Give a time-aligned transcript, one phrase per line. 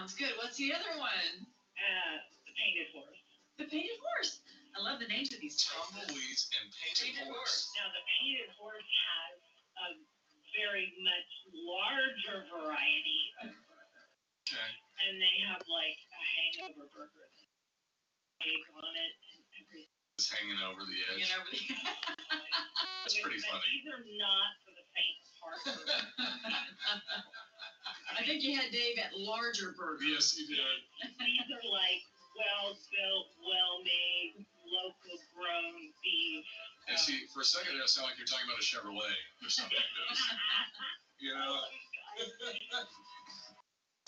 [0.00, 0.32] Sounds good.
[0.40, 1.44] What's the other one?
[1.76, 2.16] Uh,
[2.48, 3.20] the painted horse.
[3.60, 4.40] The painted horse.
[4.72, 5.60] I love the names of these.
[5.60, 7.68] Tumbleweeds and painted Painted horse.
[7.76, 9.36] Now, the painted horse has
[9.76, 9.88] a
[10.56, 14.08] very much larger variety of burgers.
[14.48, 14.70] Okay.
[15.04, 17.28] And they have like a hangover burger.
[18.40, 19.92] Egg on it and everything.
[20.16, 21.28] It's hanging over the You edge.
[21.28, 21.76] know, over the-
[23.04, 23.68] That's pretty But funny.
[23.68, 25.60] These are not for the faint of heart.
[27.86, 30.04] I think you had Dave at larger burger.
[30.04, 30.60] Yes, you did.
[31.18, 32.02] These are like
[32.36, 36.46] well-built, well-made, local grown beef.
[36.88, 39.78] And see, for a second, it sounded like you're talking about a Chevrolet or something.
[39.78, 40.20] Does.
[41.20, 41.52] You know?
[41.52, 41.68] Oh,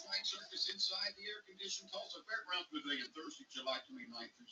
[0.01, 4.49] Flight Circus inside the air-conditioned Tulsa Fairgrounds Pavilion Thursday, July 29th through.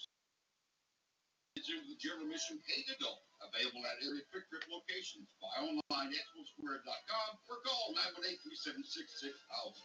[1.57, 5.29] The General Mission Paid Adult, available at area QuikTrip locations.
[5.41, 9.83] Buy online at exposquare.com or call 918-376-6000.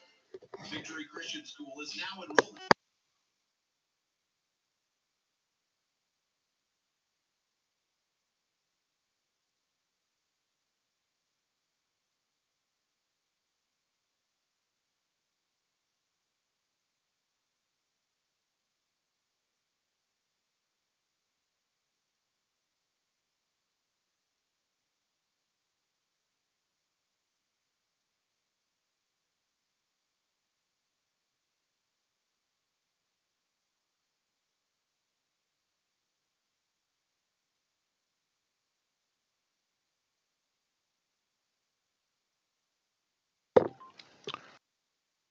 [0.71, 2.61] Victory Christian School is now enrolling.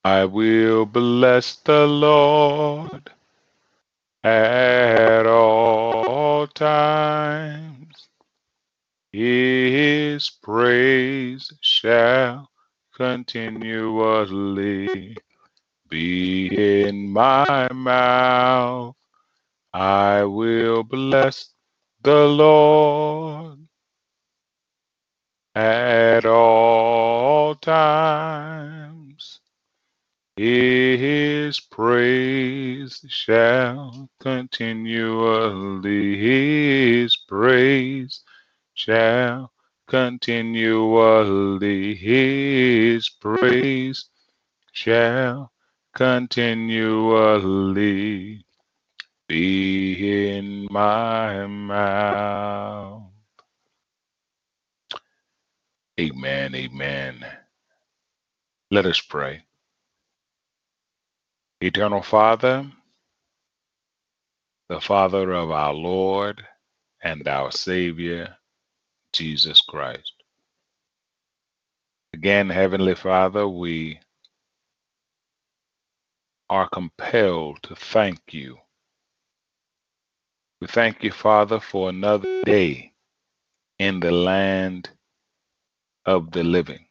[0.05, 3.09] I will bless the Lord
[4.23, 8.07] at all times.
[9.11, 12.51] His praise shall
[12.95, 13.97] continually
[15.89, 18.95] be in my mouth.
[19.73, 21.49] I will bless
[22.03, 23.57] the Lord
[25.55, 28.74] at all times.
[30.37, 38.19] His praise shall continually, his praise
[38.73, 39.53] shall
[39.87, 40.75] continually,
[41.95, 44.09] his praise
[44.73, 45.53] shall
[45.93, 46.85] continually
[49.29, 53.03] be in my mouth.
[55.97, 57.25] Amen, amen.
[58.69, 59.43] Let us pray.
[61.61, 62.69] Eternal Father,
[64.69, 66.43] the Father of our Lord
[67.03, 68.35] and our Savior,
[69.13, 70.13] Jesus Christ.
[72.13, 73.99] Again, Heavenly Father, we
[76.49, 78.57] are compelled to thank you.
[80.61, 82.93] We thank you, Father, for another day
[83.79, 84.89] in the land
[86.05, 86.85] of the living.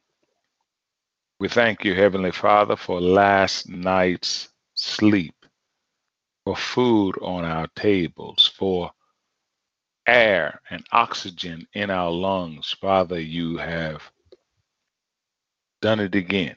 [1.40, 4.48] We thank you, Heavenly Father, for last night's
[4.84, 5.34] sleep,
[6.44, 8.90] for food on our tables, for
[10.06, 12.76] air and oxygen in our lungs.
[12.80, 14.02] Father, you have
[15.80, 16.56] done it again.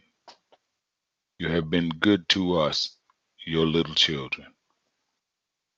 [1.39, 2.97] You have been good to us,
[3.45, 4.47] your little children.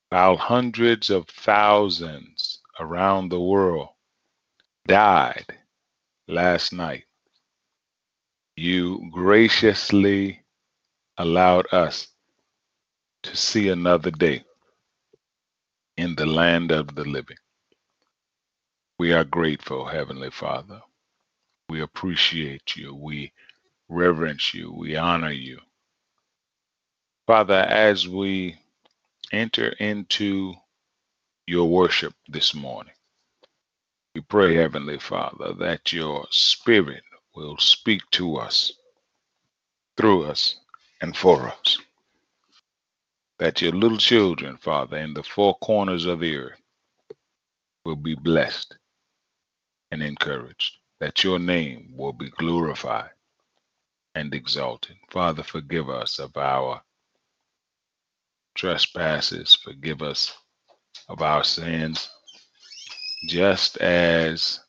[0.10, 3.90] While hundreds of thousands around the world
[4.88, 5.46] died
[6.28, 7.06] last night,
[8.56, 10.42] you graciously
[11.18, 12.09] allowed us
[13.24, 14.44] to see another day
[15.98, 17.38] in the land of the living.
[19.00, 20.82] We are grateful, Heavenly Father.
[21.70, 22.96] We appreciate you.
[22.96, 23.32] We
[23.90, 24.72] reverence you.
[24.74, 25.60] We honor you.
[27.28, 28.58] Father, as we
[29.32, 30.54] enter into
[31.48, 32.94] your worship this morning,
[34.16, 37.04] we pray, Heavenly Father, that your Spirit
[37.36, 38.74] will speak to us,
[39.98, 40.58] through us,
[41.02, 41.78] and for us.
[43.40, 46.62] That your little children, Father, in the four corners of the earth
[47.86, 48.78] will be blessed
[49.92, 53.12] and encouraged, that your name will be glorified
[54.16, 54.98] and exalted.
[55.12, 56.82] Father, forgive us of our
[58.56, 60.34] trespasses, forgive us
[61.08, 62.10] of our sins,
[63.28, 64.60] just as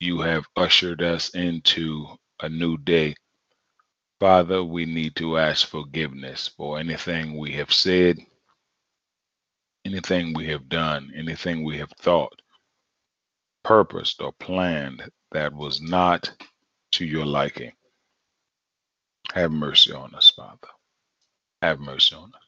[0.00, 2.06] you have ushered us into
[2.40, 3.14] a new day.
[4.20, 8.18] Father, we need to ask forgiveness for anything we have said,
[9.86, 12.40] anything we have done, anything we have thought,
[13.64, 15.02] purposed, or planned
[15.32, 16.30] that was not
[16.92, 17.72] to your liking.
[19.32, 20.68] Have mercy on us, Father.
[21.62, 22.42] Have mercy on us.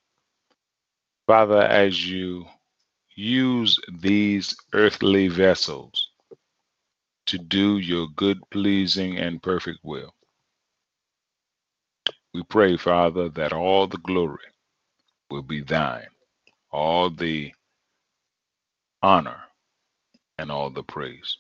[1.27, 2.45] Father, as you
[3.15, 6.11] use these earthly vessels
[7.27, 10.13] to do your good, pleasing, and perfect will,
[12.35, 14.39] we pray, Father, that all the glory
[15.31, 16.09] will be thine,
[16.73, 17.53] all the
[19.03, 19.41] honor
[20.39, 21.39] and all the praise.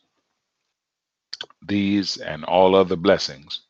[1.67, 3.63] These and all other blessings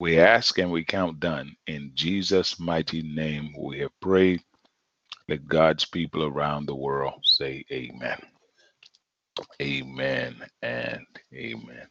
[0.00, 1.56] we ask and we count done.
[1.68, 4.42] In Jesus' mighty name we have prayed.
[5.28, 8.18] Let God's people around the world say amen.
[9.62, 11.88] Amen and amen.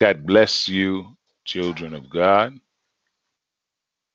[0.00, 2.58] God bless you, children of God.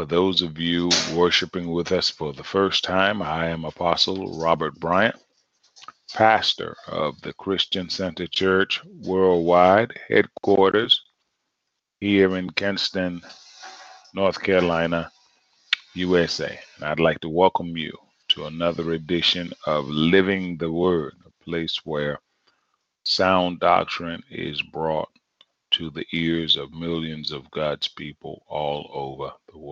[0.01, 4.79] For those of you worshiping with us for the first time, I am Apostle Robert
[4.79, 5.15] Bryant,
[6.11, 11.03] pastor of the Christian Center Church Worldwide headquarters
[11.99, 13.21] here in Kinston,
[14.15, 15.11] North Carolina,
[15.93, 16.59] USA.
[16.77, 17.95] And I'd like to welcome you
[18.29, 22.17] to another edition of Living the Word, a place where
[23.03, 25.09] sound doctrine is brought
[25.69, 29.70] to the ears of millions of God's people all over the world.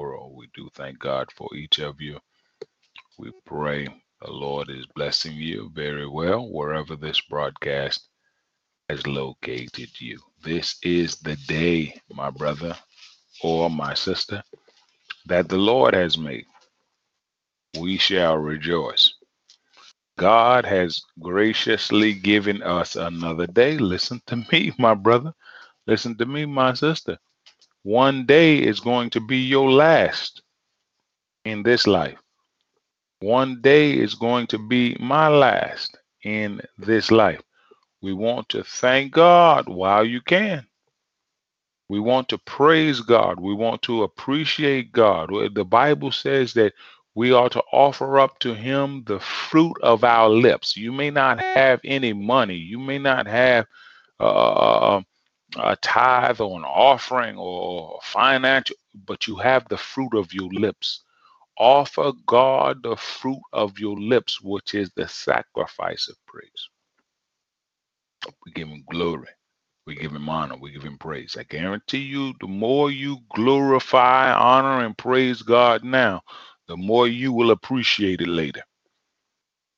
[0.80, 2.20] Thank God for each of you.
[3.20, 3.86] We pray
[4.22, 8.08] the Lord is blessing you very well wherever this broadcast
[8.90, 10.20] has located you.
[10.44, 12.78] This is the day, my brother
[13.44, 14.44] or my sister,
[15.28, 16.46] that the Lord has made.
[17.80, 19.14] We shall rejoice.
[20.18, 23.78] God has graciously given us another day.
[23.78, 25.34] Listen to me, my brother.
[25.88, 27.18] Listen to me, my sister.
[27.84, 30.42] One day is going to be your last
[31.50, 32.18] in this life.
[33.22, 37.42] One day is going to be my last in this life.
[38.02, 40.66] We want to thank God while you can.
[41.90, 43.40] We want to praise God.
[43.40, 45.32] We want to appreciate God.
[45.54, 46.74] The Bible says that
[47.16, 50.78] we are to offer up to Him the fruit of our lips.
[50.78, 52.56] You may not have any money.
[52.56, 53.66] You may not have
[54.20, 55.02] uh,
[55.58, 58.76] a tithe or an offering or financial,
[59.06, 61.04] but you have the fruit of your lips.
[61.60, 66.70] Offer God the fruit of your lips, which is the sacrifice of praise.
[68.46, 69.28] We give him glory.
[69.88, 70.56] We give him honor.
[70.62, 71.38] We give him praise.
[71.40, 76.24] I guarantee you, the more you glorify, honor, and praise God now,
[76.70, 78.64] the more you will appreciate it later.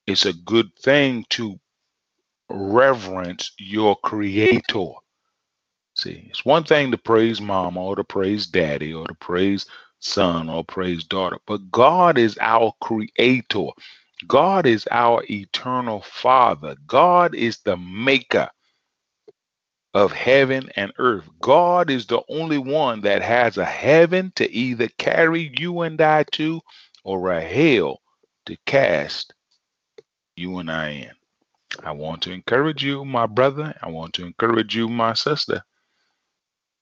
[0.08, 1.60] It's a good thing to
[2.50, 4.92] reverence your creator.
[5.96, 9.66] See, it's one thing to praise mama or to praise daddy or to praise
[10.02, 13.68] son or praise daughter, but God is our creator.
[14.28, 16.76] God is our eternal father.
[16.88, 18.50] God is the maker
[19.94, 21.30] of heaven and earth.
[21.42, 26.24] God is the only one that has a heaven to either carry you and I
[26.34, 26.62] to
[27.04, 28.00] or a hell
[28.46, 29.34] to cast
[30.38, 31.12] you and I in.
[31.84, 33.76] I want to encourage you, my brother.
[33.82, 35.64] I want to encourage you, my sister.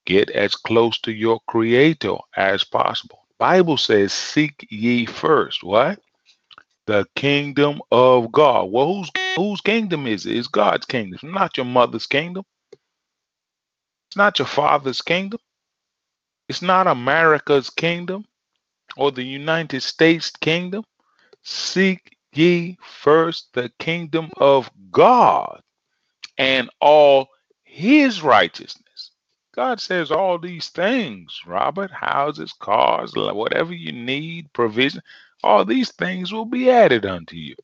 [0.09, 3.27] Get as close to your creator as possible.
[3.39, 5.63] Bible says, seek ye first.
[5.63, 6.01] What?
[6.87, 8.71] The kingdom of God.
[8.71, 10.37] Well, whose whose kingdom is it?
[10.37, 11.15] It's God's kingdom.
[11.15, 12.43] It's not your mother's kingdom.
[14.09, 15.39] It's not your father's kingdom.
[16.49, 18.25] It's not America's kingdom
[18.97, 20.83] or the United States kingdom.
[21.43, 25.61] Seek ye first the kingdom of God
[26.37, 27.29] and all
[27.63, 28.88] his righteousness.
[29.59, 35.01] God says all these things, Robert, houses, cars, whatever you need, provision,
[35.43, 37.57] all these things will be added unto you.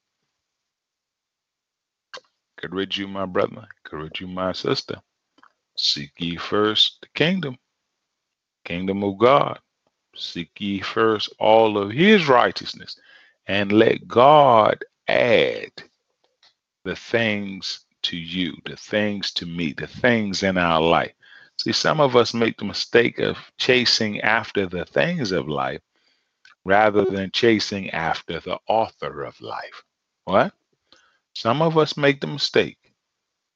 [2.62, 3.66] Encourage you, my brother.
[3.86, 4.98] Encourage you, my sister.
[5.78, 7.58] Seek ye first the kingdom,
[8.66, 9.60] kingdom of God.
[10.18, 13.00] Seek ye first all of his righteousness,
[13.48, 15.72] and let God add
[16.84, 21.15] the things to you, the things to me, the things in our life.
[21.58, 25.82] See, some of us make the mistake of chasing after the things of life
[26.66, 29.84] rather than chasing after the author of life.
[30.26, 30.54] What?
[31.34, 32.78] Some of us make the mistake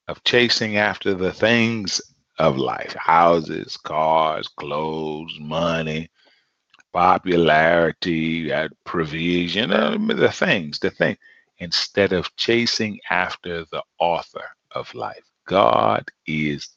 [0.08, 2.02] of chasing after the things
[2.38, 6.10] of life houses, cars, clothes, money,
[6.94, 8.52] popularity,
[8.86, 11.18] provision, uh, the things, the thing,
[11.60, 15.24] instead of chasing after the author of life.
[15.46, 16.70] God is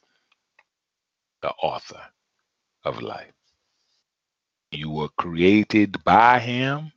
[1.42, 2.00] the author
[2.84, 3.32] of life.
[4.70, 6.92] You were created by Him,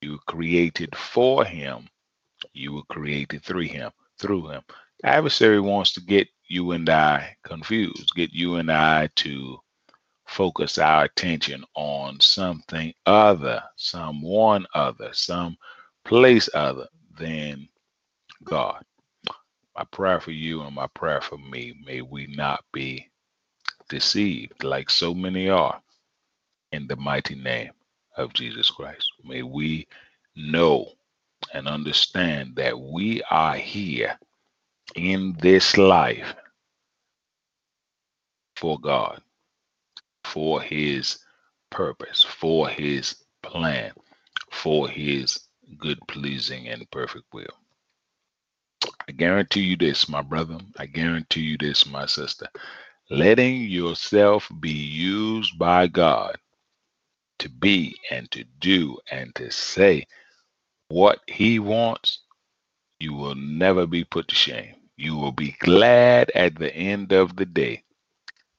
[0.00, 1.88] you were created for Him,
[2.52, 4.62] you were created through Him, through Him.
[5.02, 9.58] The adversary wants to get you and I confused, get you and I to
[10.26, 15.56] focus our attention on something other, someone other, some
[16.04, 17.68] place other than
[18.44, 18.84] God.
[19.76, 23.08] My prayer for you and my prayer for me, may we not be
[23.94, 25.80] deceived like so many are
[26.72, 27.70] in the mighty name
[28.16, 29.08] of Jesus Christ.
[29.22, 29.86] May we
[30.34, 30.88] know
[31.52, 34.18] and understand that we are here
[34.96, 36.34] in this life
[38.56, 39.20] for God,
[40.24, 41.18] for His
[41.70, 43.92] purpose, for His plan,
[44.50, 45.38] for His
[45.78, 47.46] good, pleasing, and perfect will.
[49.08, 50.58] I guarantee you this, my brother.
[50.78, 52.48] I guarantee you this, my sister.
[53.10, 56.36] Letting yourself be used by God
[57.40, 60.06] to be and to do and to say
[60.88, 62.20] what He wants,
[63.00, 64.74] you will never be put to shame.
[64.96, 67.84] You will be glad at the end of the day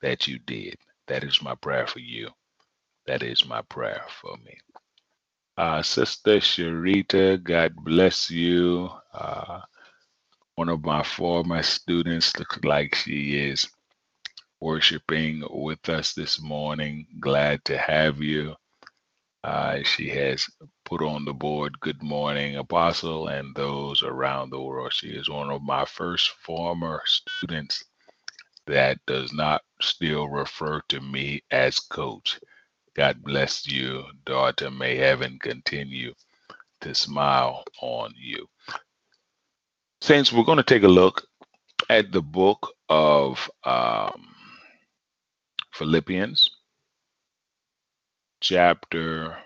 [0.01, 0.75] that you did.
[1.07, 2.29] That is my prayer for you.
[3.07, 4.57] That is my prayer for me.
[5.57, 8.89] Uh, Sister Sharita, God bless you.
[9.13, 9.61] Uh,
[10.55, 13.67] one of my former students looks like she is
[14.61, 17.07] worshiping with us this morning.
[17.19, 18.55] Glad to have you.
[19.43, 20.47] Uh, she has
[20.85, 24.93] put on the board Good Morning Apostle and those around the world.
[24.93, 27.83] She is one of my first former students
[28.67, 32.39] that does not still refer to me as coach.
[32.95, 34.71] God bless you, daughter.
[34.71, 36.13] May heaven continue
[36.81, 38.47] to smile on you.
[40.01, 41.25] Saints, we're going to take a look
[41.89, 44.34] at the book of um,
[45.77, 46.49] Philippians,
[48.39, 49.37] chapter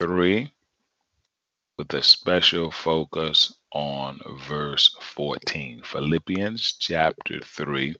[0.00, 0.52] 3,
[1.76, 5.82] with a special focus on verse 14.
[5.82, 7.96] Philippians, chapter 3,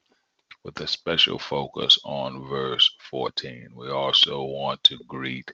[0.63, 3.71] with a special focus on verse 14.
[3.75, 5.53] We also want to greet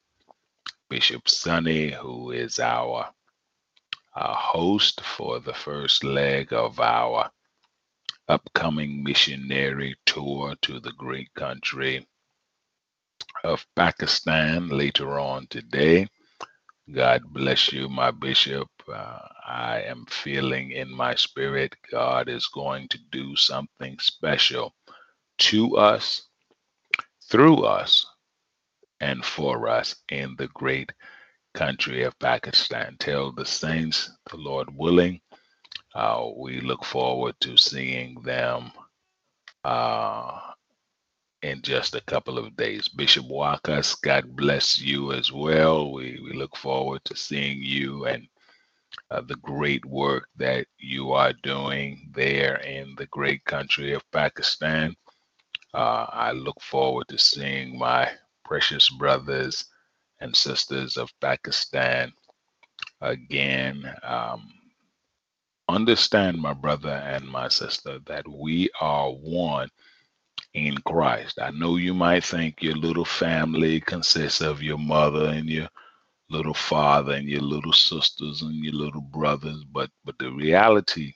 [0.91, 3.09] Bishop Sonny, who is our,
[4.15, 7.31] our host for the first leg of our
[8.29, 12.07] upcoming missionary tour to the great country
[13.45, 16.07] of Pakistan later on today.
[16.93, 18.69] God bless you, my bishop.
[18.93, 24.75] Uh, I am feeling in my spirit God is going to do something special
[25.39, 26.23] to us,
[27.31, 28.07] through us,
[29.01, 30.93] and for us in the great
[31.55, 32.97] country of Pakistan.
[33.01, 35.22] Tell the saints, the Lord willing,
[35.95, 38.73] uh, we look forward to seeing them
[39.65, 40.41] uh,
[41.43, 42.89] in just a couple of days.
[42.89, 45.93] Bishop Wakas, God bless you as well.
[45.93, 48.27] We, we look forward to seeing you and
[49.11, 54.95] uh, the great work that you are doing there in the great country of Pakistan.
[55.75, 58.11] Uh, I look forward to seeing my
[58.45, 59.65] precious brothers
[60.21, 62.13] and sisters of Pakistan
[63.01, 63.93] again.
[64.03, 64.53] Um,
[65.73, 69.69] understand, my brother and my sister, that we are one
[70.55, 71.39] in Christ.
[71.41, 75.69] I know you might think your little family consists of your mother and your
[76.31, 81.15] little father and your little sisters and your little brothers, but but the reality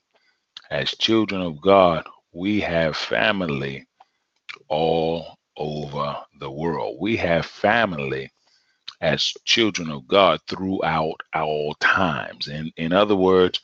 [0.71, 3.87] as children of God, we have family
[4.69, 6.99] all over the world.
[7.01, 8.31] We have family
[9.01, 12.49] as children of God throughout all times.
[12.49, 13.61] And in other words,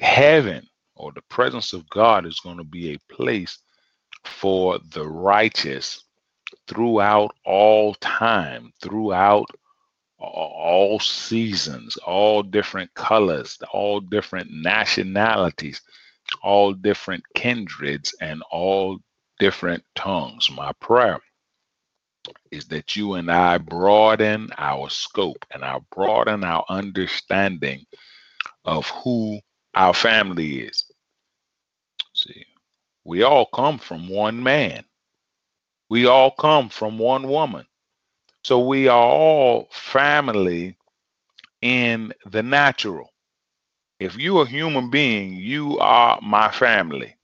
[0.00, 3.58] heaven or the presence of God is going to be a place
[4.24, 6.04] for the righteous
[6.68, 9.48] throughout all time, throughout
[10.18, 15.80] all seasons, all different colors, all different nationalities,
[16.42, 18.98] all different kindreds, and all
[19.40, 20.50] different tongues.
[20.50, 21.18] My prayer
[22.50, 27.84] is that you and I broaden our scope and I broaden our understanding
[28.64, 29.40] of who
[29.74, 30.84] our family is.
[32.14, 32.44] See,
[33.04, 34.84] we all come from one man.
[35.88, 37.66] We all come from one woman.
[38.44, 40.76] So we are all family
[41.62, 43.10] in the natural.
[44.00, 47.16] If you're a human being, you are my family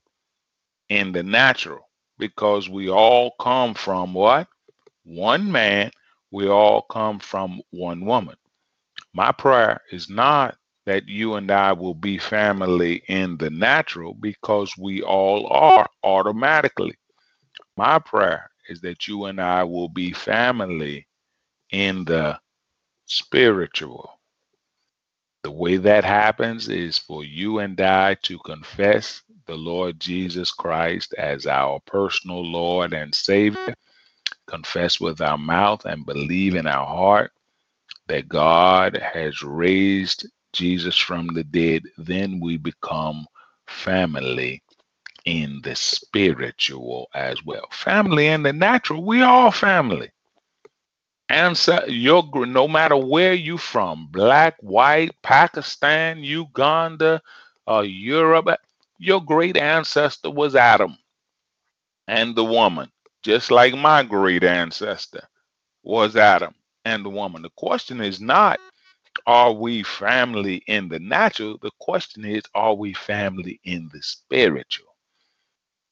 [0.89, 1.89] in the natural
[2.19, 4.47] because we all come from what?
[5.05, 5.91] One man.
[6.31, 8.35] We all come from one woman.
[9.13, 10.57] My prayer is not
[10.89, 16.95] that you and I will be family in the natural because we all are automatically.
[17.77, 21.05] My prayer is that you and I will be family
[21.69, 22.39] in the
[23.05, 24.19] spiritual.
[25.43, 31.13] The way that happens is for you and I to confess the Lord Jesus Christ
[31.19, 33.75] as our personal Lord and Savior,
[34.47, 37.31] confess with our mouth and believe in our heart
[38.07, 43.25] that God has raised Jesus from the dead, then we become
[43.67, 44.61] family
[45.25, 47.65] in the spiritual as well.
[47.71, 50.09] Family in the natural, we all family.
[51.29, 57.21] Answer your no matter where you from, black, white, Pakistan, Uganda,
[57.67, 58.59] uh, Europe,
[58.97, 60.97] your great ancestor was Adam
[62.07, 62.89] and the woman,
[63.21, 65.27] just like my great ancestor
[65.83, 67.43] was Adam and the woman.
[67.43, 68.59] The question is not
[69.27, 71.57] are we family in the natural?
[71.61, 74.87] The question is, are we family in the spiritual?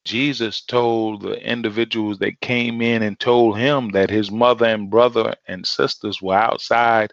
[0.06, 5.36] Jesus told the individuals that came in and told him that his mother and brother
[5.48, 7.12] and sisters were outside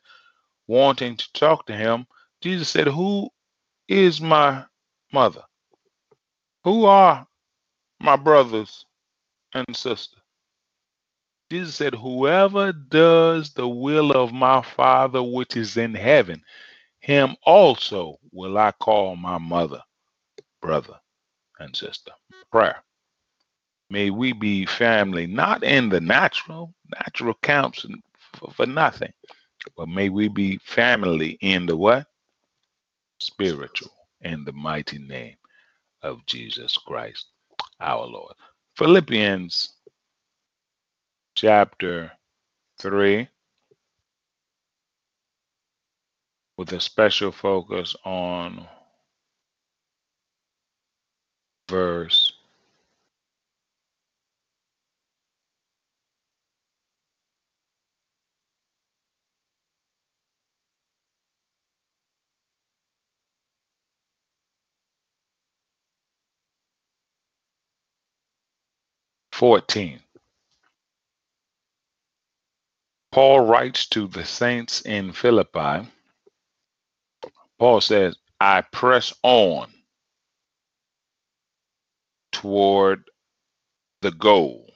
[0.69, 2.07] wanting to talk to him.
[2.41, 3.31] Jesus said, Who
[3.89, 4.65] is my
[5.13, 5.43] mother?
[6.65, 7.27] Who are
[8.01, 8.87] my brothers
[9.55, 10.24] and sisters?
[11.51, 16.43] Jesus said, Whoever does the will of my Father which is in heaven,
[17.01, 19.83] him also will I call my mother,
[20.63, 20.99] brother,
[21.61, 22.13] and sister.
[22.53, 22.77] Prayer.
[23.91, 26.75] May we be family, not in the natural,
[27.05, 27.87] natural counts
[28.35, 29.13] for, for nothing,
[29.77, 32.07] but may we be family in the what?
[33.21, 35.37] Spiritual, in the mighty name
[36.03, 37.27] of Jesus Christ,
[37.81, 38.35] our Lord.
[38.77, 39.74] Philippians
[41.37, 42.13] chapter
[42.81, 43.29] 3
[46.59, 48.67] with a special focus on
[51.69, 52.33] verse
[69.33, 70.04] Fourteen.
[73.15, 75.89] Paul writes to the saints in Philippi.
[77.61, 79.73] Paul says, I press on
[82.33, 83.05] toward
[84.03, 84.69] the goal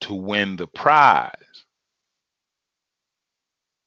[0.00, 1.34] to win the prize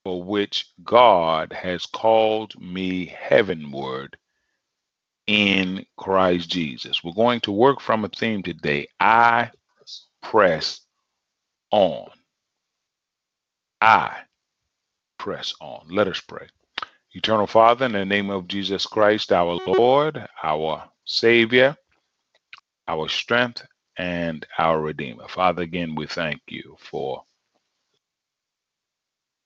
[0.04, 4.16] for which God has called me heavenward
[5.26, 7.04] in Christ Jesus.
[7.04, 8.90] We're going to work from a theme today.
[9.00, 9.50] I
[10.22, 10.82] press
[11.76, 12.10] on.
[13.82, 14.16] I
[15.18, 15.88] press on.
[15.90, 16.48] Let us pray.
[17.12, 21.76] Eternal Father, in the name of Jesus Christ, our Lord, our Savior,
[22.88, 23.66] our strength,
[23.98, 25.28] and our Redeemer.
[25.28, 27.24] Father, again, we thank you for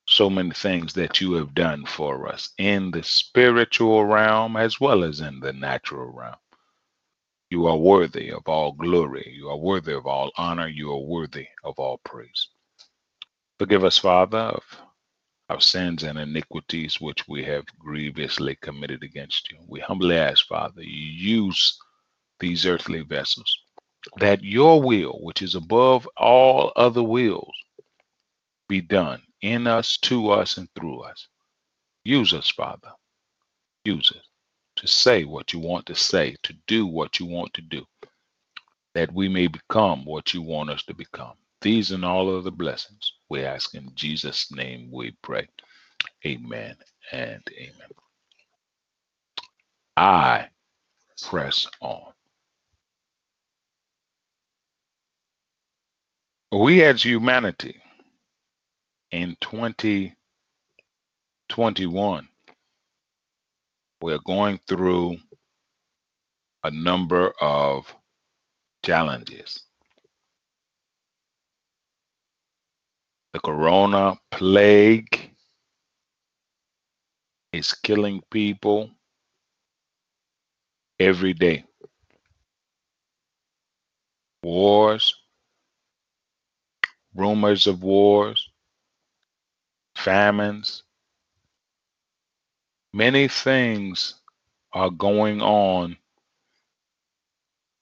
[0.07, 5.03] so many things that you have done for us in the spiritual realm as well
[5.03, 6.35] as in the natural realm.
[7.49, 9.33] You are worthy of all glory.
[9.35, 10.67] You are worthy of all honor.
[10.67, 12.49] You are worthy of all praise.
[13.59, 14.63] Forgive us, Father, of
[15.49, 19.59] our sins and iniquities which we have grievously committed against you.
[19.67, 21.79] We humbly ask, Father, you use
[22.39, 23.59] these earthly vessels,
[24.17, 27.55] that your will, which is above all other wills,
[28.69, 31.27] be done in us, to us, and through us.
[32.05, 32.91] Use us, Father.
[33.85, 34.28] Use us
[34.79, 37.85] to say what you want to say, to do what you want to do,
[38.95, 41.33] that we may become what you want us to become.
[41.61, 45.47] These and all other blessings we ask in Jesus' name we pray.
[46.25, 46.75] Amen
[47.11, 47.89] and amen.
[49.97, 50.49] I
[51.23, 52.13] press on.
[56.51, 57.79] We as humanity
[59.11, 60.29] in 2021,
[64.01, 65.17] we're going through
[66.63, 67.93] a number of
[68.83, 69.63] challenges.
[73.33, 75.31] The corona plague
[77.53, 78.89] is killing people
[80.99, 81.63] every day.
[84.43, 85.13] Wars,
[87.13, 88.49] rumors of wars,
[89.95, 90.83] famines,
[92.93, 94.15] Many things
[94.73, 95.97] are going on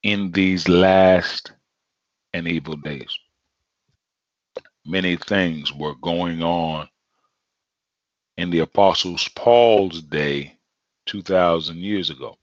[0.03, 1.51] in these last
[2.33, 3.17] and evil days.
[4.85, 6.89] Many things were going on
[8.37, 10.57] in the Apostles Paul's day
[11.07, 12.37] 2,000 years ago.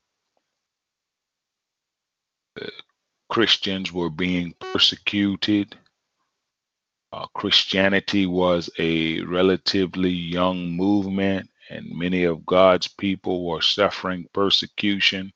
[3.31, 5.77] Christians were being persecuted.
[7.13, 15.33] Uh, Christianity was a relatively young movement, and many of God's people were suffering persecution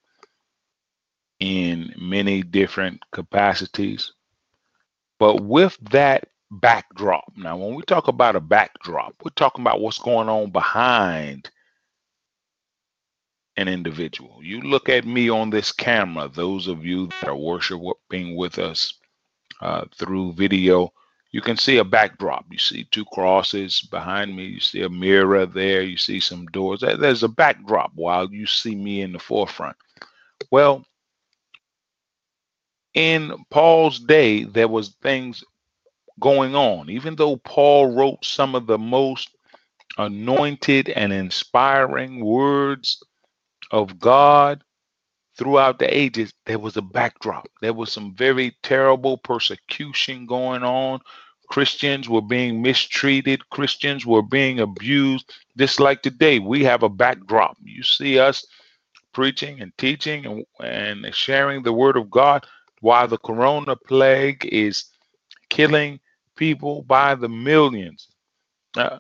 [1.41, 4.13] in many different capacities.
[5.19, 9.99] But with that backdrop, now when we talk about a backdrop, we're talking about what's
[9.99, 11.51] going on behind
[13.57, 14.39] an individual.
[14.41, 18.95] You look at me on this camera, those of you that are worshiping with us
[19.61, 20.93] uh, through video,
[21.31, 22.47] you can see a backdrop.
[22.51, 24.47] You see two crosses behind me.
[24.47, 25.83] You see a mirror there.
[25.83, 26.81] You see some doors.
[26.81, 29.77] There's a backdrop while you see me in the forefront.
[30.51, 30.85] Well,
[32.95, 35.45] in Paul's day, there was things
[36.19, 36.89] going on.
[36.89, 39.31] Even though Paul wrote some of the most
[39.99, 43.03] anointed and inspiring words
[43.71, 44.63] of God
[45.39, 47.49] throughout the ages, there was a backdrop.
[47.63, 51.01] There was some very terrible persecution going on.
[51.49, 55.33] Christians were being mistreated, Christians were being abused.
[55.57, 57.57] Just like today, we have a backdrop.
[57.63, 58.45] You see us
[59.15, 62.45] preaching and teaching and, and sharing the word of God
[62.81, 64.85] while the corona plague is
[65.49, 66.01] killing
[66.37, 68.09] people by the millions.
[68.77, 68.99] Uh,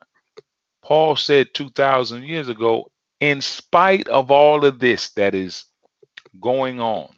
[0.82, 5.64] Paul said 2,000 years ago, in spite of all of this that is
[6.40, 7.08] going on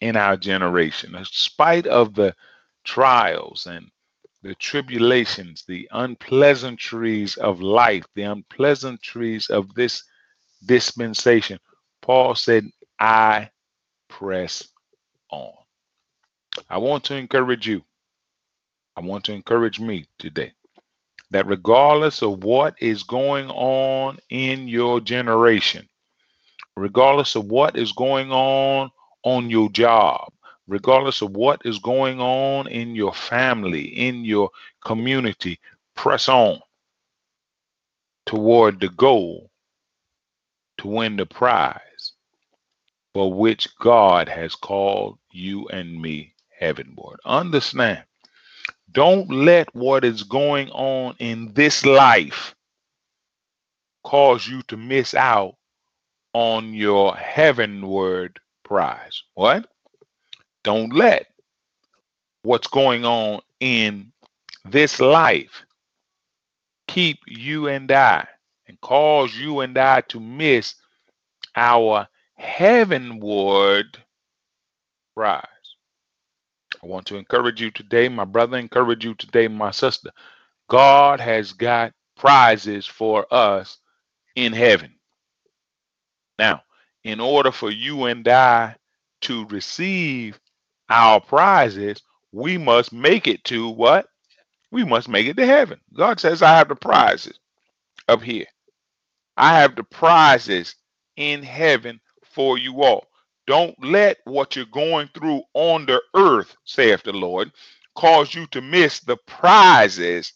[0.00, 2.34] in our generation, in spite of the
[2.84, 3.90] trials and
[4.42, 10.04] the tribulations, the unpleasantries of life, the unpleasantries of this
[10.66, 11.58] dispensation,
[12.02, 12.66] Paul said,
[13.00, 13.50] I
[14.08, 14.68] press
[15.30, 15.52] on.
[16.70, 17.82] I want to encourage you.
[18.96, 20.52] I want to encourage me today
[21.30, 25.88] that regardless of what is going on in your generation,
[26.76, 28.90] regardless of what is going on
[29.24, 30.32] on your job,
[30.68, 34.50] regardless of what is going on in your family, in your
[34.84, 35.58] community,
[35.94, 36.60] press on
[38.26, 39.50] toward the goal
[40.78, 42.12] to win the prize
[43.14, 47.18] for which God has called you and me heavenward.
[47.24, 48.02] Understand
[48.92, 52.54] don't let what is going on in this life
[54.04, 55.54] cause you to miss out
[56.36, 59.22] on your heavenward prize.
[59.32, 59.66] What?
[60.64, 61.28] Don't let
[62.42, 64.12] what's going on in
[64.66, 65.64] this life
[66.88, 68.28] keep you and I
[68.68, 70.74] and cause you and I to miss
[71.56, 73.96] our heavenward
[75.14, 75.42] prize.
[76.82, 80.10] I want to encourage you today, my brother, encourage you today, my sister.
[80.68, 83.78] God has got prizes for us
[84.34, 84.95] in heaven.
[86.38, 86.62] Now,
[87.04, 88.76] in order for you and I
[89.22, 90.40] to receive
[90.90, 94.08] our prizes, we must make it to what?
[94.72, 95.80] We must make it to heaven.
[95.94, 97.38] God says, I have the prizes
[98.08, 98.46] up here.
[99.38, 100.76] I have the prizes
[101.16, 103.06] in heaven for you all.
[103.48, 107.52] Don't let what you're going through on the earth, saith the Lord,
[107.96, 110.32] cause you to miss the prizes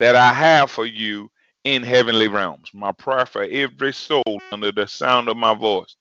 [0.00, 1.30] that I have for you
[1.64, 2.70] in heavenly realms.
[2.74, 5.96] My prayer for every soul under the sound of my voice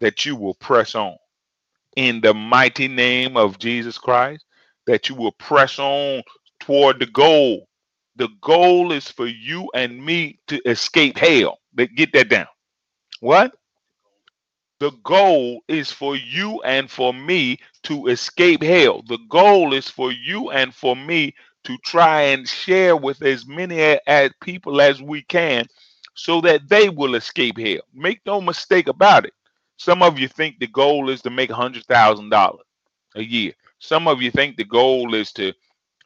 [0.00, 1.16] that you will press on
[1.96, 4.44] in the mighty name of Jesus Christ,
[4.86, 6.22] that you will press on
[6.60, 7.68] toward the goal.
[8.16, 11.58] The goal is for you and me to escape hell.
[11.74, 12.46] But Get that down.
[13.20, 13.54] What?
[14.80, 19.02] The goal is for you and for me to escape hell.
[19.06, 23.80] The goal is for you and for me to try and share with as many
[24.06, 25.66] as people as we can
[26.14, 27.82] so that they will escape hell.
[27.94, 29.34] Make no mistake about it.
[29.78, 32.66] Some of you think the goal is to make a hundred thousand dollars
[33.16, 33.52] a year.
[33.78, 35.52] Some of you think the goal is to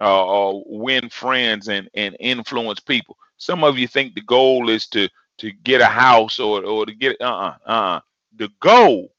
[0.00, 3.16] uh, uh, win friends and, and influence people.
[3.38, 6.94] Some of you think the goal is to to get a house or or to
[6.94, 7.24] get uh
[7.66, 8.00] uh-uh, uh
[8.36, 9.12] the goal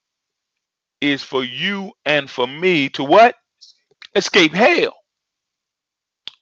[1.02, 3.36] is for you and for me to what?
[4.16, 4.97] Escape hell.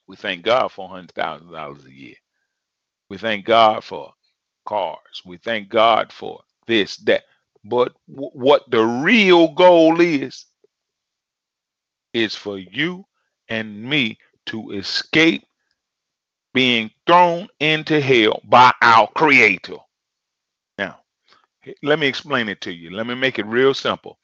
[0.08, 2.14] We thank God for $100,000 a year.
[3.10, 4.14] We thank God for
[4.66, 5.22] cars.
[5.26, 7.24] We thank God for this, that.
[7.64, 10.46] But w- what the real goal is,
[12.14, 13.06] is for you
[13.48, 15.44] and me to escape
[16.54, 19.76] being thrown into hell by our Creator.
[20.78, 21.00] Now,
[21.82, 22.90] let me explain it to you.
[22.90, 24.18] Let me make it real simple.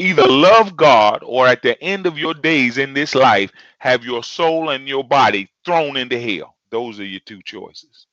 [0.00, 4.24] Either love God or at the end of your days in this life, have your
[4.24, 6.56] soul and your body thrown into hell.
[6.70, 8.08] Those are your two choices.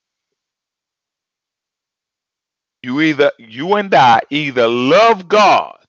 [2.83, 5.79] You either, you and I either love God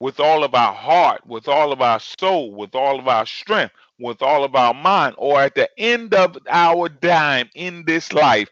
[0.00, 3.74] with all of our heart, with all of our soul, with all of our strength,
[4.00, 8.48] with all of our mind, or at the end of our time in this life,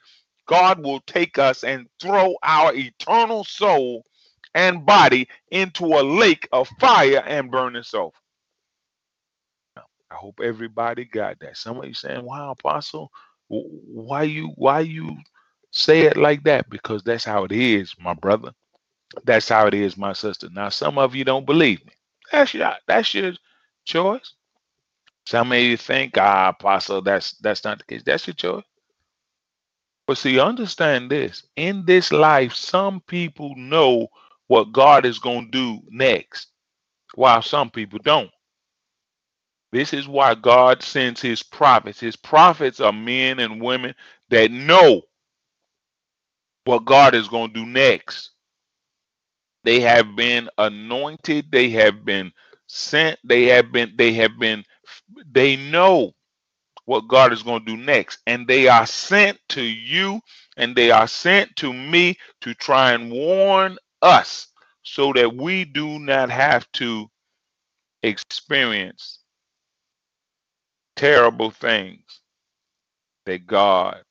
[0.46, 4.04] God will take us and throw our eternal soul
[4.56, 8.14] and body into a lake of fire and burn us off.
[10.10, 11.58] I hope everybody got that.
[11.58, 13.12] Somebody saying, "Wow, Apostle,
[13.48, 15.16] why you why you
[15.72, 18.52] say it like that?" Because that's how it is, my brother.
[19.24, 20.48] That's how it is, my sister.
[20.52, 21.92] Now, some of you don't believe me.
[22.32, 23.34] That's your that's your
[23.86, 24.34] choice.
[25.26, 28.02] Some of you think, ah, apostle, that's that's not the case.
[28.04, 28.64] That's your choice.
[30.06, 31.44] But see, understand this.
[31.56, 34.08] In this life, some people know
[34.48, 36.48] what God is going to do next,
[37.14, 38.30] while some people don't.
[39.72, 42.00] This is why God sends his prophets.
[42.00, 43.94] His prophets are men and women
[44.30, 45.02] that know
[46.64, 48.30] what God is going to do next.
[49.64, 52.32] They have been anointed, they have been
[52.68, 54.64] sent, they have been they have been
[55.32, 56.12] they know
[56.86, 60.20] what God is going to do next and they are sent to you
[60.56, 64.48] and they are sent to me to try and warn us
[64.82, 67.08] so that we do not have to
[68.02, 69.20] experience
[70.96, 72.20] terrible things
[73.26, 74.02] that God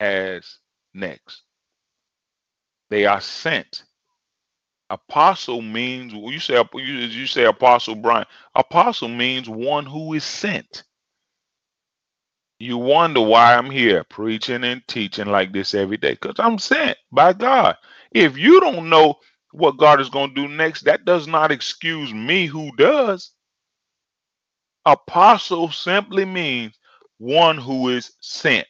[0.00, 0.58] has
[0.94, 1.42] next.
[2.90, 3.82] They are sent
[4.90, 8.26] Apostle means you say you, you say Apostle Brian.
[8.54, 10.84] Apostle means one who is sent.
[12.60, 16.98] You wonder why I'm here preaching and teaching like this every day because I'm sent
[17.12, 17.76] by God.
[18.14, 19.16] If you don't know
[19.52, 23.32] what God is going to do next, that does not excuse me who does.
[24.84, 26.78] Apostle simply means
[27.18, 28.66] one who is sent.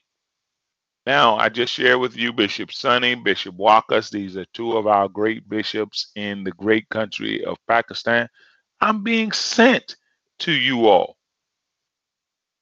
[1.06, 4.10] Now, I just share with you Bishop Sunny, Bishop Wakas.
[4.10, 8.28] These are two of our great bishops in the great country of Pakistan.
[8.80, 9.96] I'm being sent
[10.40, 11.16] to you all.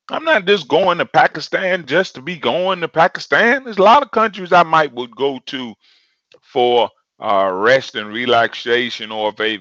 [0.09, 3.65] I'm not just going to Pakistan just to be going to Pakistan.
[3.65, 5.75] There's a lot of countries I might would go to
[6.53, 9.59] for uh, rest and relaxation or va-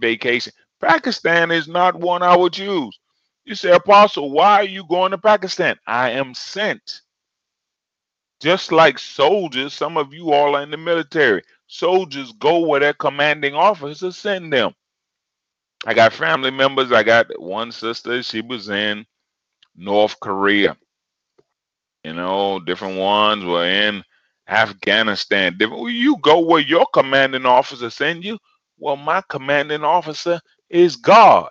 [0.00, 0.52] vacation.
[0.80, 2.98] Pakistan is not one I would choose.
[3.46, 5.76] You say, Apostle, why are you going to Pakistan?
[5.86, 7.02] I am sent.
[8.40, 11.42] Just like soldiers, some of you all are in the military.
[11.68, 14.74] Soldiers go where their commanding officers send them.
[15.86, 16.92] I got family members.
[16.92, 19.06] I got one sister, she was in
[19.76, 20.76] North Korea.
[22.04, 24.04] You know, different ones were in
[24.48, 25.56] Afghanistan.
[25.60, 28.38] You go where your commanding officer send you.
[28.78, 31.50] Well, my commanding officer is God.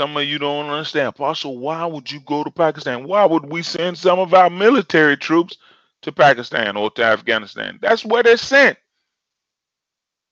[0.00, 1.08] Some of you don't understand.
[1.08, 3.04] Apostle, why would you go to Pakistan?
[3.06, 5.56] Why would we send some of our military troops
[6.02, 7.78] to Pakistan or to Afghanistan?
[7.80, 8.78] That's where they're sent.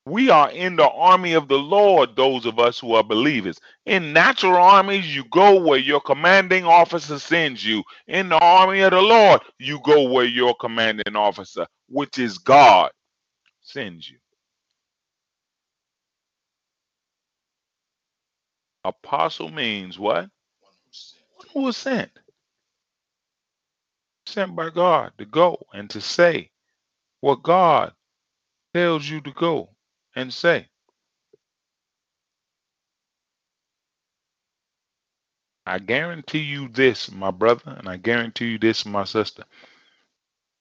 [0.05, 3.61] We are in the army of the Lord, those of us who are believers.
[3.87, 7.85] In natural armies, you go where your commanding officer sends you.
[8.09, 12.91] In the army of the Lord, you go where your commanding officer, which is God,
[13.63, 14.19] sends you.
[18.85, 20.29] Apostle means what?
[21.53, 22.11] Who was sent.
[24.27, 26.51] Sent by God to go and to say
[27.21, 27.93] what God
[28.75, 29.72] tells you to go
[30.17, 30.67] and say.
[35.67, 39.45] I guarantee you this, my brother, and I guarantee you this, my sister.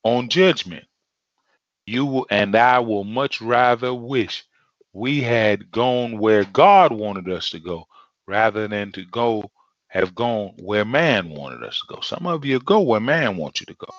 [0.04, 0.86] On judgment,
[1.86, 4.46] you will, and I will much rather wish
[4.94, 7.86] we had gone where God wanted us to go
[8.28, 9.52] rather than to go
[9.90, 12.02] have gone where man wanted us to go.
[12.02, 13.90] Some of you go where man wants you to go.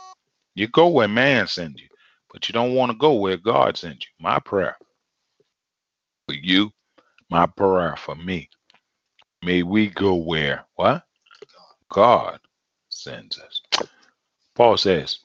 [0.55, 1.89] You go where man sends you,
[2.33, 4.11] but you don't want to go where God sends you.
[4.25, 4.77] My prayer
[6.29, 6.71] for you,
[7.31, 8.51] my prayer for me.
[9.45, 11.05] May we go where what?
[11.91, 12.41] God
[12.91, 13.63] sends us.
[14.57, 15.21] Paul says,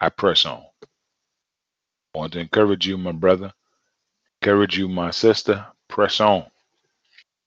[0.00, 0.62] I press on.
[2.14, 3.52] I want to encourage you, my brother,
[4.42, 6.46] encourage you, my sister, press on.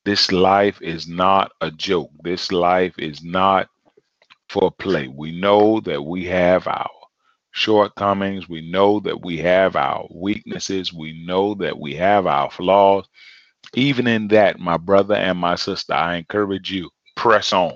[0.06, 2.12] This life is not a joke.
[2.24, 3.70] This life is not
[4.50, 5.08] for play.
[5.10, 6.90] We know that we have our
[7.58, 8.48] shortcomings.
[8.48, 10.94] We know that we have our weaknesses.
[10.94, 13.08] We know that we have our flaws.
[13.74, 17.74] Even in that, my brother and my sister, I encourage you, press on.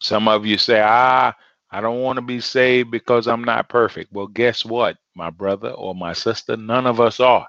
[0.00, 1.34] Some of you say, ah,
[1.70, 4.12] I don't want to be saved because I'm not perfect.
[4.12, 6.56] Well, guess what, my brother or my sister?
[6.56, 7.46] None of us are.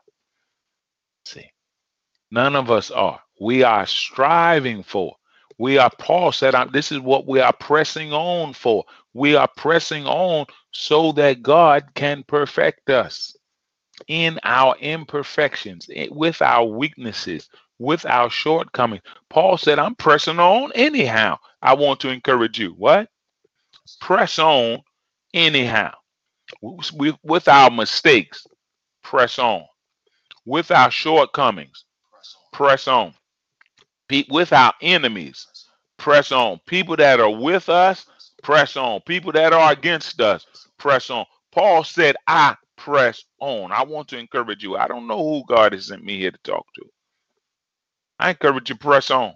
[1.26, 1.50] See,
[2.32, 3.20] none of us are.
[3.42, 5.16] We are striving for.
[5.60, 8.86] We are, Paul said, I'm, this is what we are pressing on for.
[9.16, 13.38] We are pressing on so that God can perfect us
[14.08, 19.04] in our imperfections, eh, with our weaknesses, with our shortcomings.
[19.30, 21.38] Paul said, I'm pressing on anyhow.
[21.62, 22.72] I want to encourage you.
[22.72, 23.10] What?
[24.02, 24.80] Press on
[25.34, 25.94] anyhow.
[26.62, 28.46] With, with our mistakes,
[29.04, 29.64] press on.
[30.46, 31.86] With our shortcomings,
[32.54, 33.14] press on.
[34.10, 35.48] Pe- With our enemies,
[35.98, 36.62] press on.
[36.68, 38.08] People that are with us,
[38.44, 39.02] press on.
[39.04, 40.48] People that are against us,
[40.80, 41.26] press on.
[41.54, 43.74] Paul said, I press on.
[43.74, 44.78] I want to encourage you.
[44.78, 46.86] I don't know who God has sent me here to talk to.
[48.20, 49.34] I encourage you, press on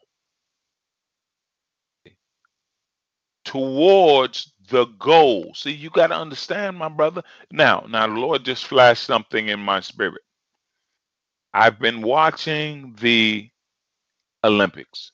[3.46, 5.54] towards the goal.
[5.56, 7.24] See, you got to understand, my brother.
[7.52, 10.22] Now, now the Lord just flashed something in my spirit.
[11.54, 13.50] I've been watching the
[14.44, 15.12] Olympics.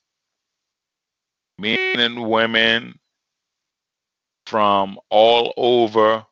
[1.58, 2.98] Men and women
[4.46, 6.24] from all over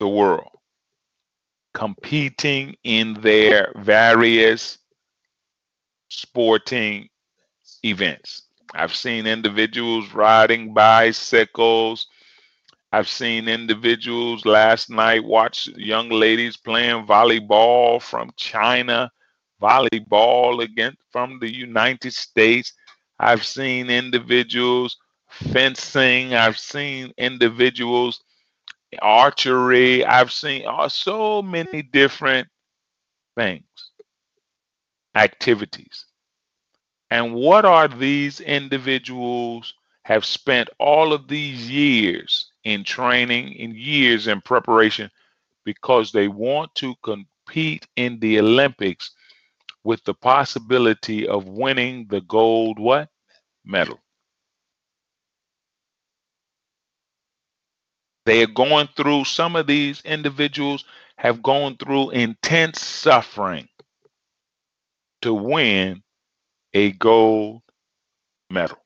[0.00, 0.58] the world
[1.78, 4.78] competing in their various
[6.08, 7.08] sporting
[7.84, 8.42] events.
[8.74, 12.08] I've seen individuals riding bicycles.
[12.90, 19.10] I've seen individuals last night watch young ladies playing volleyball from China,
[19.60, 22.72] volleyball against from the United States.
[23.18, 24.96] I've seen individuals
[25.28, 26.34] fencing.
[26.34, 28.22] I've seen individuals
[29.02, 30.04] archery.
[30.04, 32.48] I've seen uh, so many different
[33.36, 33.64] things,
[35.14, 36.06] activities.
[37.10, 44.26] And what are these individuals have spent all of these years in training, in years
[44.26, 45.10] in preparation,
[45.64, 49.10] because they want to compete in the Olympics
[49.84, 53.08] with the possibility of winning the gold what?
[53.64, 54.00] Medal.
[58.26, 60.84] They are going through, some of these individuals
[61.16, 63.68] have gone through intense suffering
[65.22, 66.02] to win
[66.74, 67.62] a gold
[68.50, 68.78] medal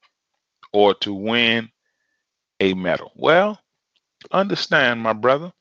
[0.72, 1.70] or to win
[2.60, 3.12] a medal.
[3.16, 3.60] Well,
[4.32, 5.52] understand, my brother,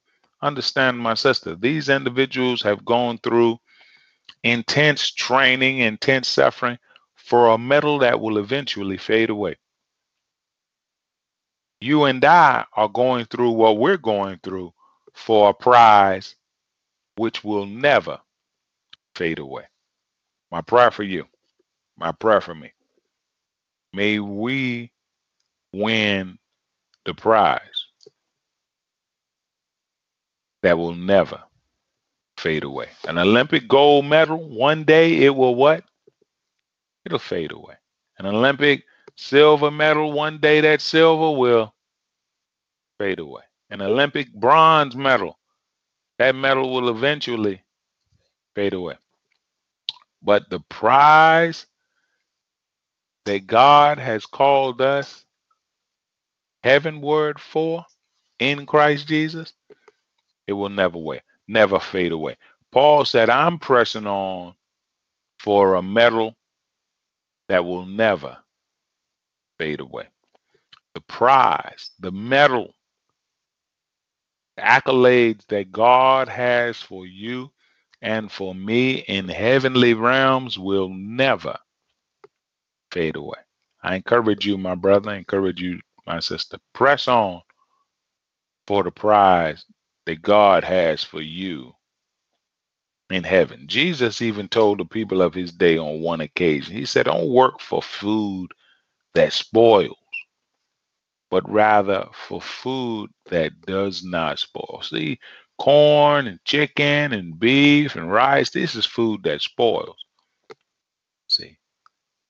[0.41, 3.57] understand, my sister, these individuals have gone through
[4.43, 6.77] intense training, intense suffering
[7.15, 9.55] for a medal that will eventually fade away.
[11.79, 14.73] You and I are going through what we're going through
[15.13, 16.35] for a prize
[17.15, 18.19] which will never
[19.15, 19.63] fade away.
[20.51, 21.25] My prayer for you,
[21.97, 22.73] my prayer for me,
[23.93, 24.91] may we
[25.73, 26.37] win
[27.05, 27.87] the prize
[30.61, 31.41] that will never
[32.41, 32.89] fade away.
[33.07, 35.83] An Olympic gold medal, one day it will what?
[37.05, 37.75] It'll fade away.
[38.17, 38.83] An Olympic
[39.15, 41.73] silver medal, one day that silver will
[42.99, 43.43] fade away.
[43.69, 45.37] An Olympic bronze medal,
[46.17, 47.61] that medal will eventually
[48.55, 48.95] fade away.
[50.23, 51.67] But the prize
[53.25, 55.23] that God has called us
[56.63, 57.85] heavenward for
[58.39, 59.53] in Christ Jesus,
[60.47, 61.21] it will never wait,
[61.51, 62.37] never fade away.
[62.71, 64.53] Paul said, I'm pressing on
[65.39, 66.35] for a medal
[67.49, 68.37] that will never
[69.59, 70.07] fade away.
[70.95, 72.73] The prize, the medal,
[74.57, 77.51] the accolades that God has for you
[78.01, 81.57] and for me in heavenly realms will never
[82.91, 83.39] fade away.
[83.83, 87.41] I encourage you, my brother, I encourage you, my sister, press on
[88.67, 89.65] for the prize
[90.05, 91.73] that God has for you
[93.11, 93.65] in heaven.
[93.67, 97.61] Jesus even told the people of his day on one occasion, he said, Don't work
[97.61, 98.51] for food
[99.15, 99.97] that spoils,
[101.31, 104.81] but rather for food that does not spoil.
[104.83, 105.19] See,
[105.59, 109.97] corn and chicken and beef and rice, this is food that spoils.
[111.29, 111.57] See,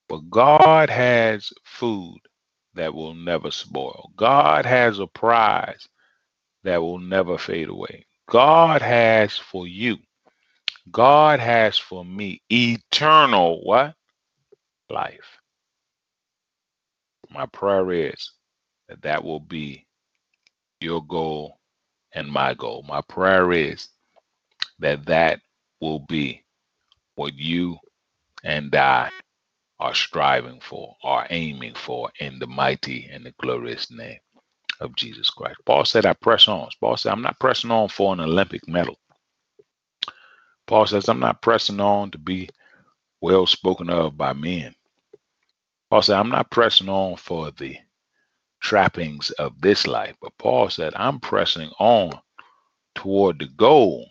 [0.09, 2.19] but God has food
[2.76, 4.11] that will never spoil.
[4.17, 5.88] God has a prize
[6.64, 8.05] that will never fade away.
[8.30, 9.97] God has for you,
[10.91, 13.95] God has for me eternal what?
[14.89, 15.39] Life.
[17.30, 18.32] My prayer is
[18.89, 19.88] that that will be
[20.82, 21.57] your goal
[22.14, 22.84] and my goal.
[22.88, 23.88] My prayer is
[24.80, 25.39] that that
[25.82, 26.43] will be
[27.16, 27.78] what you
[28.43, 29.12] and I
[29.80, 34.20] are striving for, are aiming for in the mighty and the glorious name
[34.82, 35.59] of Jesus Christ.
[35.65, 36.69] Paul said, I press on.
[36.82, 38.97] Paul said, I'm not pressing on for an Olympic medal.
[40.67, 42.49] Paul says, I'm not pressing on to be
[43.21, 44.75] well spoken of by men.
[45.89, 47.77] Paul said, I'm not pressing on for the
[48.61, 50.15] trappings of this life.
[50.21, 52.11] But Paul said, I'm pressing on
[52.95, 54.09] toward the goal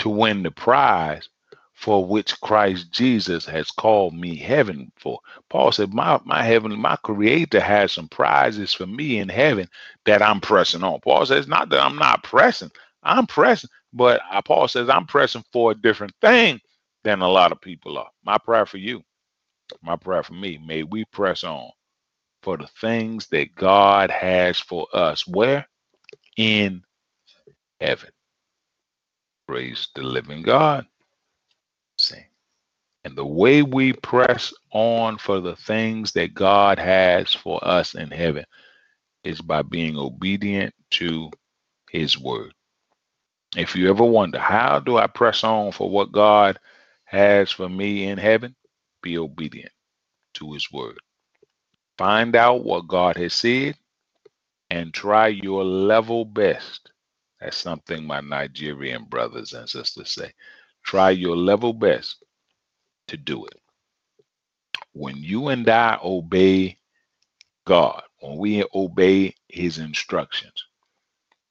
[0.00, 1.28] to win the prize
[1.74, 5.20] for which Christ Jesus has called me heaven for.
[5.50, 9.68] Paul said, My my heaven, my creator has some prizes for me in heaven
[10.06, 11.00] that I'm pressing on.
[11.00, 12.72] Paul says, not that I'm not pressing,
[13.04, 16.60] I'm pressing, but uh, Paul says I'm pressing for a different thing
[17.04, 18.10] than a lot of people are.
[18.24, 19.02] My prayer for you,
[19.82, 21.70] my prayer for me, may we press on
[22.42, 25.26] for the things that God has for us.
[25.26, 25.66] Where?
[26.36, 26.82] In
[27.80, 28.10] heaven.
[29.48, 30.86] Praise the living God.
[33.04, 38.10] And the way we press on for the things that God has for us in
[38.10, 38.44] heaven
[39.24, 41.30] is by being obedient to
[41.90, 42.52] his word.
[43.56, 46.58] If you ever wonder, how do I press on for what God
[47.04, 48.56] has for me in heaven?
[49.02, 49.72] Be obedient
[50.34, 50.98] to his word.
[51.98, 53.76] Find out what God has said
[54.70, 56.90] and try your level best.
[57.40, 60.32] That's something my Nigerian brothers and sisters say.
[60.84, 62.22] Try your level best
[63.08, 63.60] to do it.
[64.92, 66.78] When you and I obey
[67.66, 70.66] God, when we obey his instructions,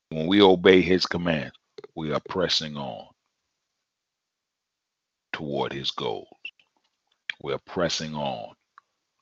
[0.09, 1.55] when we obey his commands,
[1.95, 3.07] we are pressing on
[5.33, 6.27] toward his goals.
[7.43, 8.55] We are pressing on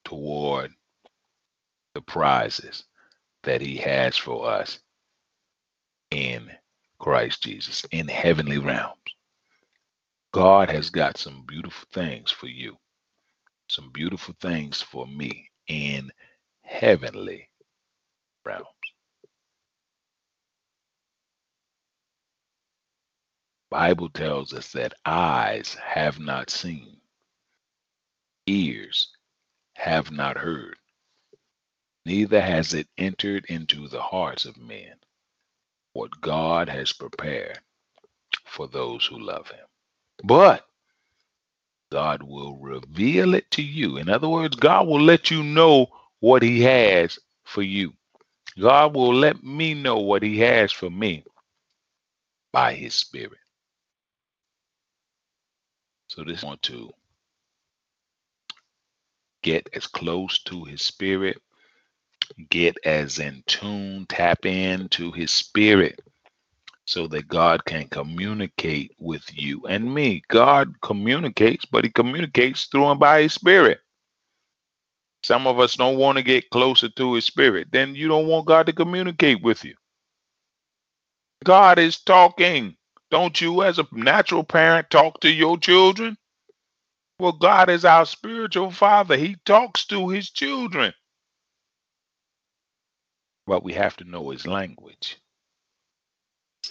[0.05, 0.71] toward
[1.95, 2.85] the prizes
[3.43, 4.79] that he has for us
[6.11, 6.51] in
[6.99, 9.00] Christ Jesus in heavenly realms.
[10.33, 12.77] God has got some beautiful things for you,
[13.69, 16.11] some beautiful things for me in
[16.63, 17.49] heavenly
[18.45, 18.67] realms.
[23.71, 26.97] Bible tells us that eyes have not seen,
[28.47, 29.09] ears
[29.75, 30.77] have not heard,
[32.05, 34.95] neither has it entered into the hearts of men
[35.93, 37.59] what God has prepared
[38.45, 39.70] for those who love him.
[40.23, 40.65] But
[41.91, 43.97] God will reveal it to you.
[43.97, 45.87] In other words, God will let you know
[46.21, 47.93] what he has for you.
[48.59, 51.25] God will let me know what he has for me
[52.53, 53.39] by his spirit.
[56.09, 56.91] So this I want to
[59.43, 61.41] get as close to his spirit,
[62.49, 66.01] get as in tune, tap into his spirit
[66.91, 70.21] so that God can communicate with you and me.
[70.27, 73.79] God communicates, but he communicates through and by his spirit.
[75.23, 77.69] Some of us don't want to get closer to his spirit.
[77.71, 79.75] Then you don't want God to communicate with you.
[81.45, 82.75] God is talking.
[83.09, 86.17] Don't you, as a natural parent, talk to your children?
[87.19, 89.15] Well, God is our spiritual father.
[89.15, 90.93] He talks to his children.
[93.47, 95.20] But we have to know his language.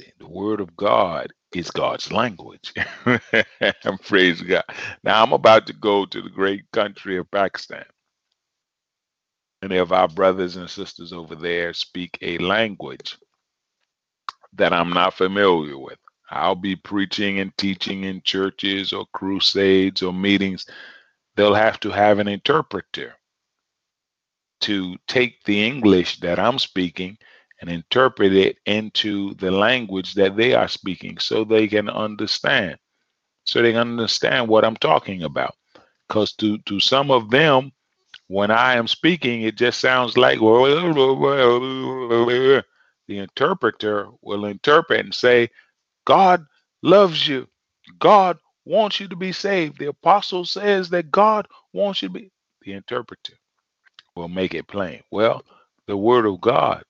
[0.00, 2.72] See, the word of God is God's language.
[4.06, 4.64] Praise God.
[5.04, 7.84] Now I'm about to go to the great country of Pakistan.
[9.60, 13.18] Many of our brothers and sisters over there speak a language
[14.54, 15.98] that I'm not familiar with.
[16.30, 20.64] I'll be preaching and teaching in churches or crusades or meetings.
[21.36, 23.16] They'll have to have an interpreter
[24.62, 27.18] to take the English that I'm speaking
[27.60, 32.78] and interpret it into the language that they are speaking so they can understand.
[33.44, 35.54] So they understand what I'm talking about.
[36.08, 37.72] Because to, to some of them,
[38.28, 42.64] when I am speaking, it just sounds like the
[43.08, 45.50] interpreter will interpret and say,
[46.06, 46.44] God
[46.82, 47.48] loves you.
[47.98, 49.78] God wants you to be saved.
[49.78, 52.30] The apostle says that God wants you to be.
[52.62, 53.34] The interpreter
[54.16, 55.02] will make it plain.
[55.10, 55.42] Well,
[55.86, 56.84] the word of God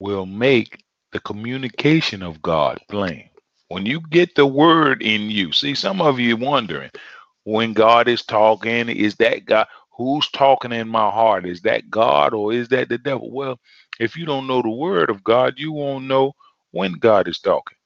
[0.00, 3.30] will make the communication of God plain.
[3.68, 6.90] When you get the word in you, see, some of you wondering
[7.44, 9.68] when God is talking, is that God?
[9.98, 11.46] Who's talking in my heart?
[11.46, 13.30] Is that God or is that the devil?
[13.32, 13.60] Well,
[14.00, 16.34] if you don't know the word of God, you won't know
[16.72, 17.78] when God is talking.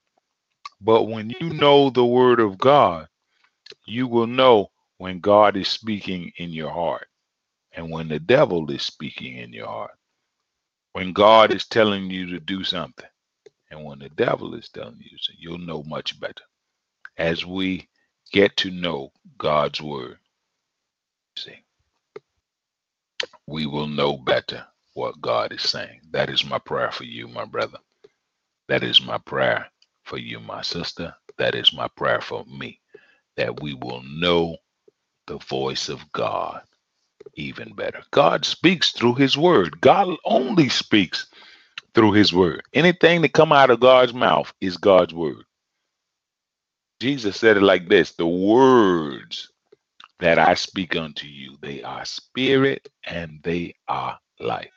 [0.81, 3.09] But when you know the word of God,
[3.87, 7.09] you will know when God is speaking in your heart
[7.75, 9.93] and when the devil is speaking in your heart.
[10.95, 13.07] When God is telling you to do something
[13.71, 16.45] and when the devil is telling you, so you'll know much better
[17.19, 17.89] as we
[18.33, 20.19] get to know God's word.
[21.39, 21.59] See,
[23.47, 26.01] we will know better what God is saying.
[26.13, 27.79] That is my prayer for you, my brother.
[28.69, 29.67] That is my prayer
[30.05, 31.15] for you, my sister.
[31.39, 32.81] That is my prayer for me,
[33.37, 34.57] that we will know
[35.27, 36.63] the voice of God
[37.37, 38.03] even better.
[38.13, 39.81] God speaks through his word.
[39.81, 41.27] God only speaks
[41.95, 42.63] through his word.
[42.75, 45.45] Anything that come out of God's mouth is God's word.
[47.01, 49.51] Jesus said it like this, the words
[50.21, 54.71] that I speak unto you, they are spirit and they are life.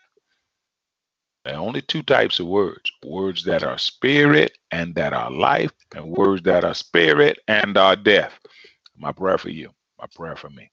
[1.45, 5.71] There are only two types of words words that are spirit and that are life,
[5.95, 8.33] and words that are spirit and are death.
[8.97, 10.71] My prayer for you, my prayer for me.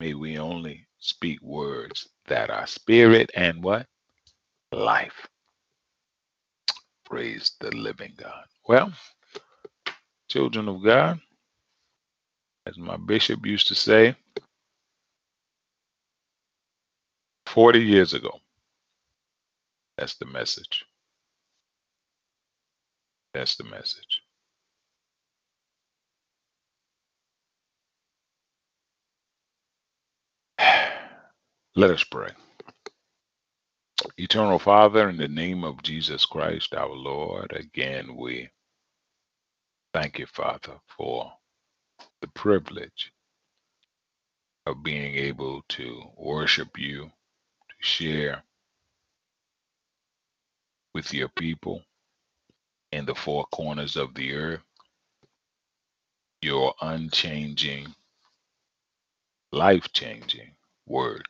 [0.00, 3.86] May we only speak words that are spirit and what?
[4.72, 5.28] Life.
[7.06, 8.44] Praise the living God.
[8.68, 8.92] Well,
[10.28, 11.20] children of God,
[12.66, 14.16] as my bishop used to say
[17.46, 18.40] 40 years ago,
[19.98, 20.84] that's the message.
[23.34, 24.23] That's the message.
[31.76, 32.30] Let us pray.
[34.18, 38.48] Eternal Father, in the name of Jesus Christ, our Lord, again we
[39.94, 41.32] thank you, Father, for
[42.22, 43.12] the privilege
[44.66, 48.42] of being able to worship you, to share
[50.94, 51.82] with your people
[52.92, 54.62] in the four corners of the earth
[56.42, 57.88] your unchanging,
[59.52, 60.52] life changing
[60.86, 61.24] word.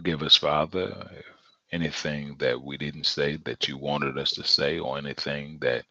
[0.00, 1.26] Forgive us, Father, if
[1.72, 5.84] anything that we didn't say that you wanted us to say, or anything that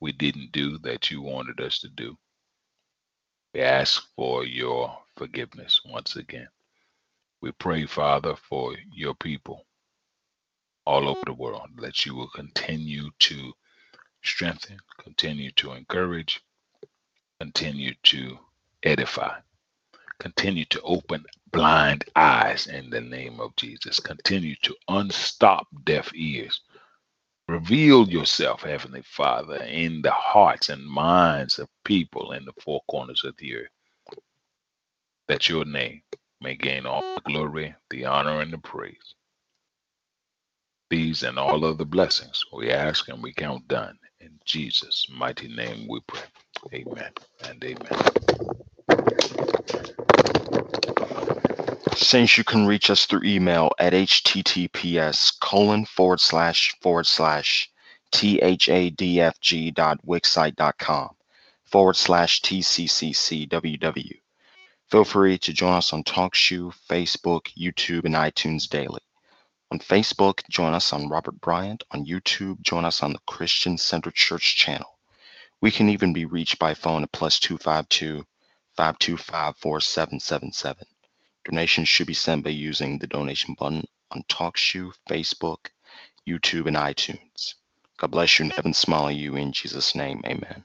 [0.00, 2.16] we didn't do that you wanted us to do.
[3.52, 6.48] We ask for your forgiveness once again.
[7.42, 9.66] We pray, Father, for your people
[10.86, 13.52] all over the world, that you will continue to
[14.22, 16.40] strengthen, continue to encourage,
[17.38, 18.38] continue to
[18.84, 19.38] edify,
[20.18, 26.60] continue to open blind eyes in the name of Jesus, continue to unstop deaf ears.
[27.48, 33.24] Reveal yourself, Heavenly Father, in the hearts and minds of people in the four corners
[33.24, 33.70] of the earth,
[35.28, 36.02] that your name
[36.40, 39.14] may gain all the glory, the honor, and the praise.
[40.90, 43.98] These and all other blessings we ask and we count done.
[44.20, 46.22] In Jesus' mighty name we pray.
[46.74, 47.12] Amen
[47.48, 48.02] and amen.
[51.96, 57.70] Saints, you can reach us through email at https colon forward slash forward slash
[58.12, 60.00] thadfg dot
[61.64, 64.20] forward slash tcccww.
[64.90, 69.00] Feel free to join us on TalkShoe, Facebook, YouTube, and iTunes daily.
[69.70, 71.82] On Facebook, join us on Robert Bryant.
[71.90, 74.98] On YouTube, join us on the Christian Center Church channel.
[75.60, 78.24] We can even be reached by phone at plus 252
[78.76, 80.86] 525 4777.
[81.44, 85.66] Donations should be sent by using the donation button on TalkShoe, Facebook,
[86.26, 87.54] YouTube, and iTunes.
[87.98, 90.22] God bless you and heaven smile you in Jesus' name.
[90.26, 90.64] Amen.